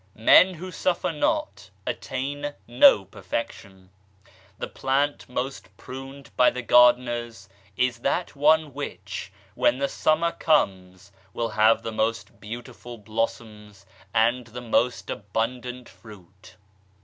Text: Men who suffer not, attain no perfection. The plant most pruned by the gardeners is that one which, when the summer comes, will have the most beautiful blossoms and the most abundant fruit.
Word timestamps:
Men 0.15 0.55
who 0.55 0.71
suffer 0.71 1.11
not, 1.11 1.69
attain 1.85 2.55
no 2.67 3.05
perfection. 3.05 3.91
The 4.57 4.67
plant 4.67 5.29
most 5.29 5.67
pruned 5.77 6.35
by 6.35 6.49
the 6.49 6.63
gardeners 6.63 7.47
is 7.77 7.99
that 7.99 8.35
one 8.35 8.73
which, 8.73 9.31
when 9.53 9.77
the 9.77 9.87
summer 9.87 10.31
comes, 10.31 11.11
will 11.33 11.49
have 11.49 11.83
the 11.83 11.91
most 11.91 12.39
beautiful 12.41 12.97
blossoms 12.97 13.85
and 14.11 14.47
the 14.47 14.59
most 14.61 15.11
abundant 15.11 15.87
fruit. 15.87 16.55